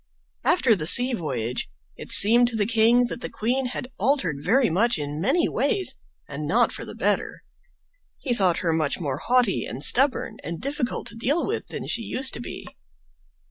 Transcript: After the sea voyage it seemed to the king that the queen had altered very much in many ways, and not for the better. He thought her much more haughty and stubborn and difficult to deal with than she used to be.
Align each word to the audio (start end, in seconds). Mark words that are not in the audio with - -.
After 0.43 0.75
the 0.75 0.87
sea 0.87 1.13
voyage 1.13 1.69
it 1.95 2.11
seemed 2.11 2.47
to 2.47 2.55
the 2.55 2.65
king 2.65 3.05
that 3.05 3.21
the 3.21 3.29
queen 3.29 3.67
had 3.67 3.91
altered 3.99 4.37
very 4.43 4.67
much 4.67 4.97
in 4.97 5.21
many 5.21 5.47
ways, 5.47 5.95
and 6.27 6.47
not 6.47 6.71
for 6.71 6.83
the 6.85 6.95
better. 6.95 7.43
He 8.17 8.33
thought 8.33 8.57
her 8.65 8.73
much 8.73 8.99
more 8.99 9.19
haughty 9.19 9.63
and 9.63 9.83
stubborn 9.83 10.37
and 10.43 10.59
difficult 10.59 11.05
to 11.09 11.15
deal 11.15 11.45
with 11.45 11.67
than 11.67 11.85
she 11.85 12.01
used 12.01 12.33
to 12.33 12.39
be. 12.41 12.65